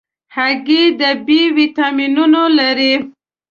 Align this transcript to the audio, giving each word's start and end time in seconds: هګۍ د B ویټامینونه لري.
هګۍ 0.35 0.83
د 0.99 1.01
B 1.25 1.27
ویټامینونه 1.57 2.41
لري. 2.57 2.93